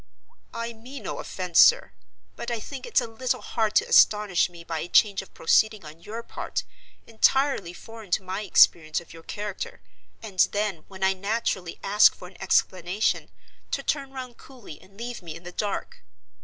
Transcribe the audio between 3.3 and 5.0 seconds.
hard to astonish me by a